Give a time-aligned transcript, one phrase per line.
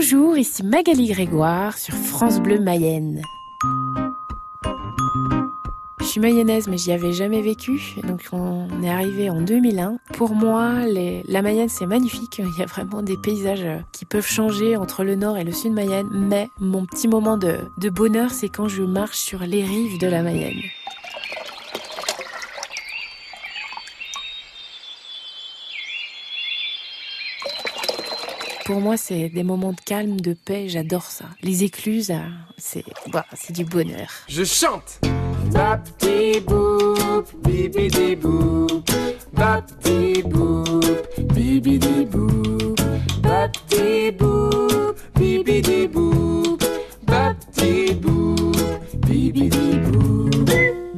[0.00, 3.20] Bonjour, ici Magali Grégoire sur France Bleu Mayenne.
[5.98, 7.96] Je suis mayonnaise, mais j'y avais jamais vécu.
[8.04, 9.98] Donc, on est arrivé en 2001.
[10.12, 12.38] Pour moi, la Mayenne, c'est magnifique.
[12.38, 15.72] Il y a vraiment des paysages qui peuvent changer entre le nord et le sud
[15.72, 16.06] Mayenne.
[16.12, 20.22] Mais mon petit moment de bonheur, c'est quand je marche sur les rives de la
[20.22, 20.62] Mayenne.
[28.68, 30.68] Pour moi, c'est des moments de calme, de paix.
[30.68, 31.24] J'adore ça.
[31.42, 32.18] Les écluses, euh,
[32.58, 34.10] c'est bah, c'est du bonheur.
[34.28, 35.00] Je chante.
[35.50, 38.90] Bapti boop, bibidi boop.
[39.32, 40.84] Bapti boop,
[41.32, 42.78] bibidi boop.
[43.22, 46.62] Bapti boop, bibidi boop.
[47.06, 48.54] Bapti boop,
[49.06, 50.27] bibidi boop.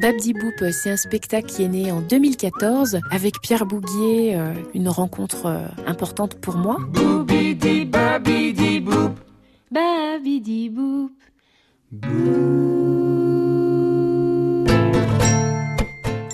[0.00, 4.88] Babdi Boop, c'est un spectacle qui est né en 2014 avec Pierre Bouguier, euh, une
[4.88, 6.78] rencontre euh, importante pour moi.
[6.88, 9.20] Boubidi babidi boop.
[9.70, 11.12] Babidi Boop.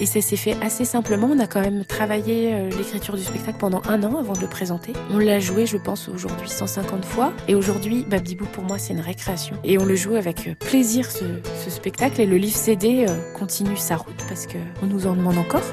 [0.07, 1.29] Et ça s'est fait assez simplement.
[1.33, 4.47] On a quand même travaillé euh, l'écriture du spectacle pendant un an avant de le
[4.47, 4.93] présenter.
[5.11, 7.33] On l'a joué, je pense, aujourd'hui 150 fois.
[7.49, 9.57] Et aujourd'hui, Babdibou, pour moi, c'est une récréation.
[9.65, 11.25] Et on le joue avec euh, plaisir, ce,
[11.69, 12.21] spectacle.
[12.21, 15.65] Et le livre CD euh, continue sa route parce qu'on nous en demande encore.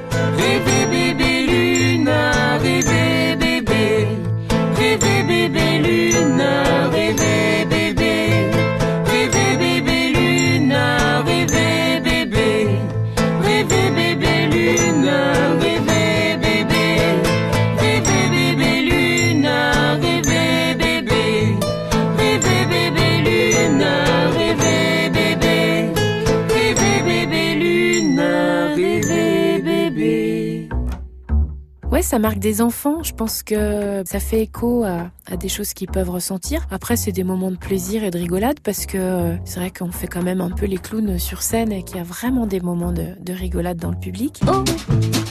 [31.93, 33.03] Ouais, ça marque des enfants.
[33.03, 36.65] Je pense que ça fait écho à, à des choses qu'ils peuvent ressentir.
[36.71, 39.91] Après, c'est des moments de plaisir et de rigolade parce que euh, c'est vrai qu'on
[39.91, 42.61] fait quand même un peu les clowns sur scène et qu'il y a vraiment des
[42.61, 44.41] moments de, de rigolade dans le public.
[44.47, 44.63] Oh,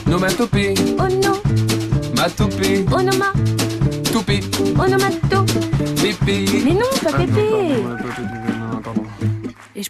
[0.09, 1.41] Nomatopée, oh non,
[2.15, 3.33] matopée, onoma,
[4.13, 4.39] topée,
[4.79, 5.43] onomato.
[6.01, 6.45] pépé.
[6.63, 8.42] Mais non, pas Pépé.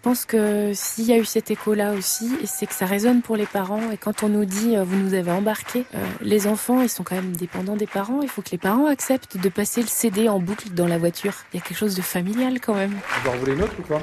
[0.03, 3.21] Je pense que s'il y a eu cet écho-là aussi, et c'est que ça résonne
[3.21, 3.79] pour les parents.
[3.93, 7.03] Et quand on nous dit, euh, vous nous avez embarqué, euh, les enfants, ils sont
[7.03, 8.19] quand même dépendants des parents.
[8.21, 11.31] Il faut que les parents acceptent de passer le CD en boucle dans la voiture.
[11.53, 12.91] Il y a quelque chose de familial quand même.
[13.23, 14.01] Vous en voulez une autre ou quoi?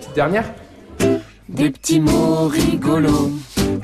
[0.00, 0.52] Petite dernière?
[1.48, 3.30] Des petits mots rigolos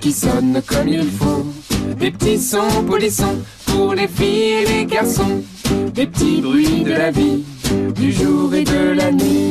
[0.01, 1.47] qui sonnent comme il faut.
[1.95, 5.45] Des petits sons polissons pour les filles et les garçons.
[5.95, 7.45] Des petits bruits de la vie,
[7.95, 9.50] du jour et de la nuit.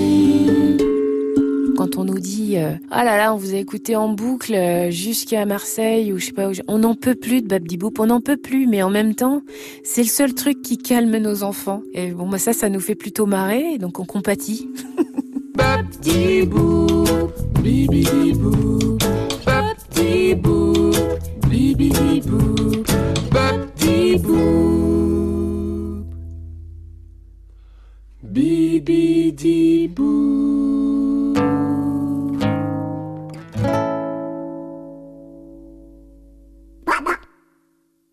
[2.00, 5.46] On nous dit, euh, ah là là, on vous a écouté en boucle euh, jusqu'à
[5.46, 8.22] Marseille ou je sais pas où, on n'en peut plus de Babdi Boop, on n'en
[8.22, 8.68] peut plus.
[8.68, 9.42] Mais en même temps,
[9.84, 11.82] c'est le seul truc qui calme nos enfants.
[11.94, 14.70] Et bon, bah ça, ça nous fait plutôt marrer, donc on compatit.
[15.56, 19.04] Bapti boop, bibidi boop.
[19.46, 20.96] Bapti boop,